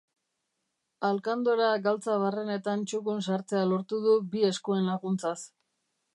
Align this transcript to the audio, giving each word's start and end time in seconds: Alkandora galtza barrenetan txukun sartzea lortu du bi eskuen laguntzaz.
Alkandora 1.09 1.67
galtza 1.87 2.15
barrenetan 2.23 2.87
txukun 2.89 3.23
sartzea 3.27 3.63
lortu 3.75 4.01
du 4.09 4.19
bi 4.35 4.45
eskuen 4.53 4.91
laguntzaz. 4.95 5.39